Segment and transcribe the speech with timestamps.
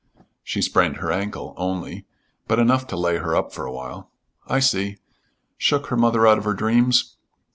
[0.43, 2.07] "She sprained her ankle only,
[2.47, 4.09] but enough to lay her up for a while."
[4.47, 4.97] "I see.
[5.59, 7.17] Shook her mother out of her dreams."